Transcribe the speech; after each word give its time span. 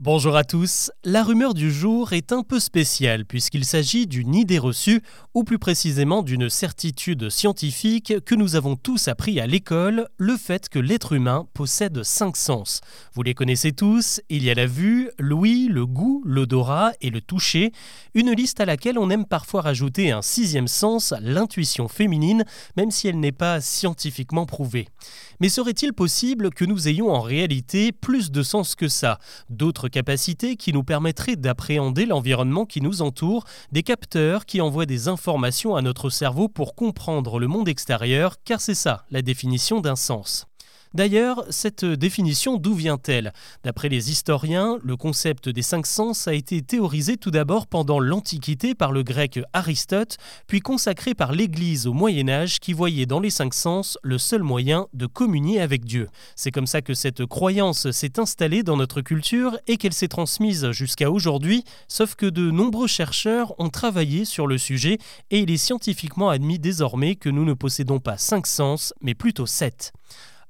Bonjour 0.00 0.36
à 0.36 0.44
tous. 0.44 0.92
La 1.02 1.24
rumeur 1.24 1.54
du 1.54 1.72
jour 1.72 2.12
est 2.12 2.30
un 2.30 2.44
peu 2.44 2.60
spéciale 2.60 3.24
puisqu'il 3.24 3.64
s'agit 3.64 4.06
d'une 4.06 4.36
idée 4.36 4.60
reçue, 4.60 5.02
ou 5.34 5.42
plus 5.42 5.58
précisément 5.58 6.22
d'une 6.22 6.48
certitude 6.48 7.30
scientifique 7.30 8.14
que 8.24 8.36
nous 8.36 8.54
avons 8.54 8.76
tous 8.76 9.08
appris 9.08 9.40
à 9.40 9.48
l'école, 9.48 10.08
le 10.16 10.36
fait 10.36 10.68
que 10.68 10.78
l'être 10.78 11.14
humain 11.14 11.48
possède 11.52 12.04
cinq 12.04 12.36
sens. 12.36 12.80
Vous 13.12 13.24
les 13.24 13.34
connaissez 13.34 13.72
tous, 13.72 14.20
il 14.28 14.44
y 14.44 14.50
a 14.50 14.54
la 14.54 14.66
vue, 14.66 15.10
l'ouïe, 15.18 15.66
le 15.66 15.84
goût, 15.84 16.22
l'odorat 16.24 16.92
et 17.00 17.10
le 17.10 17.20
toucher, 17.20 17.72
une 18.14 18.30
liste 18.30 18.60
à 18.60 18.66
laquelle 18.66 19.00
on 19.00 19.10
aime 19.10 19.26
parfois 19.26 19.62
rajouter 19.62 20.12
un 20.12 20.22
sixième 20.22 20.68
sens, 20.68 21.12
l'intuition 21.20 21.88
féminine, 21.88 22.44
même 22.76 22.92
si 22.92 23.08
elle 23.08 23.18
n'est 23.18 23.32
pas 23.32 23.60
scientifiquement 23.60 24.46
prouvée. 24.46 24.86
Mais 25.40 25.48
serait-il 25.48 25.92
possible 25.92 26.50
que 26.50 26.64
nous 26.64 26.86
ayons 26.86 27.10
en 27.10 27.20
réalité 27.20 27.90
plus 27.90 28.30
de 28.30 28.42
sens 28.42 28.76
que 28.76 28.86
ça? 28.86 29.18
Capacités 29.88 30.56
qui 30.56 30.72
nous 30.72 30.82
permettraient 30.82 31.36
d'appréhender 31.36 32.06
l'environnement 32.06 32.66
qui 32.66 32.80
nous 32.80 33.02
entoure, 33.02 33.44
des 33.72 33.82
capteurs 33.82 34.46
qui 34.46 34.60
envoient 34.60 34.86
des 34.86 35.08
informations 35.08 35.76
à 35.76 35.82
notre 35.82 36.10
cerveau 36.10 36.48
pour 36.48 36.74
comprendre 36.74 37.38
le 37.38 37.46
monde 37.46 37.68
extérieur, 37.68 38.36
car 38.44 38.60
c'est 38.60 38.74
ça 38.74 39.04
la 39.10 39.22
définition 39.22 39.80
d'un 39.80 39.96
sens. 39.96 40.47
D'ailleurs, 40.94 41.44
cette 41.50 41.84
définition, 41.84 42.56
d'où 42.56 42.74
vient-elle? 42.74 43.32
D'après 43.62 43.88
les 43.88 44.10
historiens, 44.10 44.78
le 44.82 44.96
concept 44.96 45.48
des 45.48 45.62
cinq 45.62 45.86
sens 45.86 46.28
a 46.28 46.34
été 46.34 46.62
théorisé 46.62 47.16
tout 47.16 47.30
d'abord 47.30 47.66
pendant 47.66 48.00
l'Antiquité 48.00 48.74
par 48.74 48.92
le 48.92 49.02
grec 49.02 49.38
Aristote, 49.52 50.16
puis 50.46 50.60
consacré 50.60 51.14
par 51.14 51.32
l'Église 51.32 51.86
au 51.86 51.92
Moyen 51.92 52.28
Âge 52.28 52.58
qui 52.60 52.72
voyait 52.72 53.06
dans 53.06 53.20
les 53.20 53.30
cinq 53.30 53.54
sens 53.54 53.98
le 54.02 54.18
seul 54.18 54.42
moyen 54.42 54.86
de 54.94 55.06
communier 55.06 55.60
avec 55.60 55.84
Dieu. 55.84 56.08
C'est 56.36 56.50
comme 56.50 56.66
ça 56.66 56.80
que 56.80 56.94
cette 56.94 57.26
croyance 57.26 57.90
s'est 57.90 58.18
installée 58.18 58.62
dans 58.62 58.76
notre 58.76 59.00
culture 59.00 59.58
et 59.66 59.76
qu'elle 59.76 59.92
s'est 59.92 60.08
transmise 60.08 60.70
jusqu'à 60.70 61.10
aujourd'hui, 61.10 61.64
sauf 61.88 62.14
que 62.14 62.26
de 62.26 62.50
nombreux 62.50 62.86
chercheurs 62.86 63.54
ont 63.58 63.68
travaillé 63.68 64.24
sur 64.24 64.46
le 64.46 64.58
sujet 64.58 64.98
et 65.30 65.40
il 65.40 65.50
est 65.50 65.56
scientifiquement 65.58 66.30
admis 66.30 66.58
désormais 66.58 67.14
que 67.14 67.28
nous 67.28 67.44
ne 67.44 67.54
possédons 67.54 68.00
pas 68.00 68.16
cinq 68.16 68.46
sens, 68.46 68.94
mais 69.02 69.14
plutôt 69.14 69.46
sept. 69.46 69.92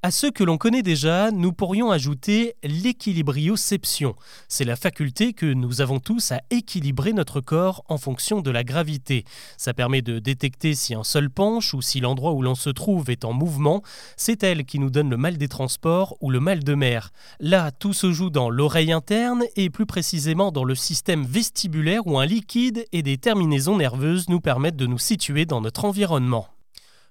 À 0.00 0.12
ceux 0.12 0.30
que 0.30 0.44
l'on 0.44 0.58
connaît 0.58 0.84
déjà, 0.84 1.32
nous 1.32 1.52
pourrions 1.52 1.90
ajouter 1.90 2.54
l'équilibrioception. 2.62 4.14
C'est 4.46 4.64
la 4.64 4.76
faculté 4.76 5.32
que 5.32 5.52
nous 5.52 5.80
avons 5.80 5.98
tous 5.98 6.30
à 6.30 6.40
équilibrer 6.50 7.12
notre 7.12 7.40
corps 7.40 7.82
en 7.88 7.98
fonction 7.98 8.40
de 8.40 8.52
la 8.52 8.62
gravité. 8.62 9.24
Ça 9.56 9.74
permet 9.74 10.00
de 10.00 10.20
détecter 10.20 10.76
si 10.76 10.94
un 10.94 11.02
sol 11.02 11.30
penche 11.30 11.74
ou 11.74 11.82
si 11.82 11.98
l'endroit 11.98 12.30
où 12.30 12.42
l'on 12.42 12.54
se 12.54 12.70
trouve 12.70 13.10
est 13.10 13.24
en 13.24 13.32
mouvement. 13.32 13.82
C'est 14.16 14.44
elle 14.44 14.64
qui 14.64 14.78
nous 14.78 14.90
donne 14.90 15.10
le 15.10 15.16
mal 15.16 15.36
des 15.36 15.48
transports 15.48 16.16
ou 16.20 16.30
le 16.30 16.38
mal 16.38 16.62
de 16.62 16.74
mer. 16.74 17.10
Là, 17.40 17.72
tout 17.72 17.92
se 17.92 18.12
joue 18.12 18.30
dans 18.30 18.50
l'oreille 18.50 18.92
interne 18.92 19.42
et 19.56 19.68
plus 19.68 19.86
précisément 19.86 20.52
dans 20.52 20.64
le 20.64 20.76
système 20.76 21.24
vestibulaire 21.24 22.06
où 22.06 22.20
un 22.20 22.26
liquide 22.26 22.84
et 22.92 23.02
des 23.02 23.18
terminaisons 23.18 23.76
nerveuses 23.76 24.28
nous 24.28 24.40
permettent 24.40 24.76
de 24.76 24.86
nous 24.86 24.98
situer 24.98 25.44
dans 25.44 25.60
notre 25.60 25.84
environnement. 25.84 26.46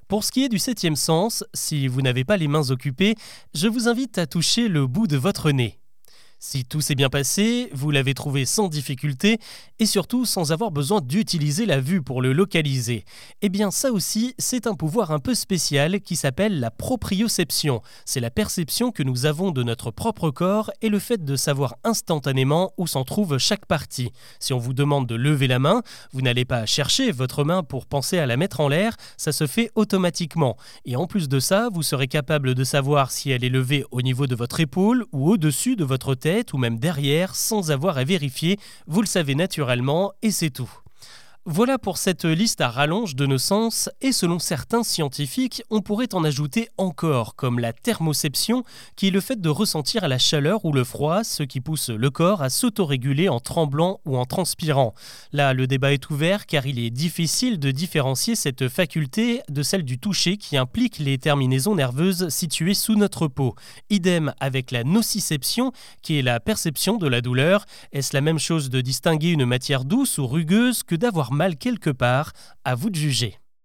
Pour 0.08 0.24
ce 0.24 0.32
qui 0.32 0.46
est 0.46 0.50
du 0.50 0.58
septième 0.58 0.96
sens, 0.96 1.44
si 1.54 1.88
vous 1.90 2.02
n'avez 2.02 2.24
pas 2.24 2.38
les 2.38 2.48
mains 2.48 2.70
occupées, 2.72 3.16
je 3.54 3.68
vous 3.68 3.90
invite 3.90 4.18
à 4.18 4.26
toucher 4.26 4.70
le 4.70 4.88
bout 4.88 5.06
de 5.06 5.18
votre 5.18 5.52
nez. 5.52 5.82
Si 6.40 6.66
tout 6.66 6.82
s'est 6.82 6.94
bien 6.94 7.10
passé, 7.10 7.68
vous 7.74 7.90
l'avez 7.90 8.14
trouvé 8.14 8.46
sans 8.46 8.68
difficulté 8.68 9.40
et 9.80 9.88
surtout 9.88 10.24
sans 10.24 10.52
avoir 10.52 10.70
besoin 10.70 11.02
d'utiliser 11.02 11.66
la 11.66 11.80
vue 11.80 12.04
pour 12.04 12.22
le 12.22 12.32
localiser. 12.32 13.06
Eh 13.42 13.50
bien 13.50 13.72
ça 13.72 13.92
aussi, 13.92 14.36
c'est 14.38 14.68
un 14.68 14.76
pouvoir 14.76 15.12
un 15.12 15.18
peu 15.18 15.34
spécial 15.34 16.00
qui 16.00 16.16
s'appelle 16.16 16.60
la 16.60 16.70
proprioception. 16.70 17.82
C'est 18.06 18.20
la 18.20 18.30
perception 18.30 18.92
que 18.92 19.02
nous 19.02 19.26
avons 19.26 19.50
de 19.50 19.64
notre 19.64 19.90
propre 19.90 20.30
corps 20.30 20.70
et 20.84 20.90
le 20.90 21.00
fait 21.00 21.26
de 21.26 21.36
savoir 21.36 21.76
instantanément 21.84 22.72
où 22.78 22.86
s'en 22.86 23.04
trouve 23.04 23.40
chaque 23.40 23.66
partie. 23.66 24.12
Si 24.40 24.54
on 24.54 24.60
vous 24.60 24.74
demande 24.74 25.08
de 25.08 25.16
lever 25.16 25.48
la 25.48 25.58
main, 25.58 25.82
vous 26.14 26.22
n'allez 26.22 26.46
pas 26.46 26.68
chercher 26.68 27.12
votre 27.12 27.46
main 27.46 27.64
pour 27.64 27.88
penser 27.88 28.20
à 28.20 28.28
la 28.28 28.38
mettre 28.38 28.60
en 28.60 28.68
l'air, 28.68 28.96
ça 29.18 29.32
se 29.32 29.48
fait 29.48 29.72
automatiquement. 29.74 30.56
Et 30.86 30.98
en 30.98 31.08
plus 31.08 31.30
de 31.30 31.40
ça, 31.40 31.70
vous 31.74 31.82
serez 31.82 32.08
capable 32.08 32.54
de 32.54 32.64
savoir 32.64 33.10
si 33.10 33.32
elle 33.32 33.44
est 33.44 33.50
levée 33.50 33.86
au 33.90 34.04
niveau 34.04 34.28
de 34.28 34.36
votre 34.36 34.60
épaule 34.60 35.04
ou 35.12 35.32
au-dessus 35.32 35.76
de 35.76 35.84
votre 35.84 36.14
tête 36.14 36.27
ou 36.54 36.58
même 36.58 36.80
derrière 36.80 37.36
sans 37.36 37.72
avoir 37.72 37.98
à 37.98 38.04
vérifier, 38.04 38.60
vous 38.86 39.02
le 39.02 39.08
savez 39.08 39.36
naturellement 39.36 40.14
et 40.22 40.32
c'est 40.32 40.50
tout. 40.50 40.70
Voilà 41.50 41.78
pour 41.78 41.98
cette 41.98 42.26
liste 42.26 42.60
à 42.60 42.68
rallonge 42.68 43.16
de 43.16 43.26
nos 43.26 43.38
sens, 43.38 43.90
et 44.02 44.12
selon 44.12 44.38
certains 44.38 44.84
scientifiques, 44.84 45.64
on 45.70 45.80
pourrait 45.80 46.14
en 46.14 46.26
ajouter 46.26 46.68
encore, 46.78 47.38
comme 47.38 47.60
la 47.60 47.72
thermoception, 47.72 48.66
qui 48.98 49.08
est 49.08 49.12
le 49.12 49.22
fait 49.22 49.40
de 49.40 49.48
ressentir 49.48 50.06
la 50.10 50.18
chaleur 50.18 50.66
ou 50.66 50.74
le 50.74 50.84
froid, 50.84 51.24
ce 51.24 51.44
qui 51.44 51.62
pousse 51.62 51.90
le 51.90 52.10
corps 52.10 52.42
à 52.42 52.50
s'autoréguler 52.50 53.30
en 53.30 53.40
tremblant 53.40 54.02
ou 54.04 54.18
en 54.18 54.26
transpirant. 54.26 54.94
Là, 55.32 55.54
le 55.54 55.68
débat 55.68 55.94
est 55.94 56.10
ouvert 56.10 56.48
car 56.48 56.66
il 56.66 56.80
est 56.80 56.90
difficile 56.90 57.60
de 57.60 57.72
différencier 57.72 58.36
cette 58.36 58.68
faculté 58.68 59.40
de 59.48 59.64
celle 59.64 59.84
du 59.84 60.00
toucher 60.00 60.36
qui 60.36 60.58
implique 60.58 61.00
les 61.00 61.18
terminaisons 61.18 61.76
nerveuses 61.76 62.28
situées 62.28 62.74
sous 62.74 62.96
notre 62.96 63.30
peau. 63.30 63.56
Idem 63.90 64.34
avec 64.42 64.72
la 64.72 64.84
nociception, 64.84 65.72
qui 66.02 66.20
est 66.20 66.24
la 66.24 66.42
perception 66.42 66.98
de 66.98 67.08
la 67.08 67.22
douleur. 67.22 67.64
Est-ce 67.94 68.14
la 68.14 68.20
même 68.20 68.38
chose 68.38 68.70
de 68.70 68.82
distinguer 68.82 69.30
une 69.30 69.46
matière 69.46 69.86
douce 69.86 70.18
ou 70.18 70.28
rugueuse 70.28 70.84
que 70.84 70.96
d'avoir 70.96 71.37
mal 71.38 71.56
quelque 71.56 71.90
part, 71.90 72.34
à 72.66 72.76
vous 72.76 72.90
de 72.90 72.96
juger. 72.96 73.40